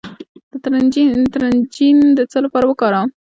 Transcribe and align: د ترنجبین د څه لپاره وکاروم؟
د 0.51 0.53
ترنجبین 1.33 1.97
د 2.17 2.19
څه 2.31 2.37
لپاره 2.45 2.65
وکاروم؟ 2.67 3.07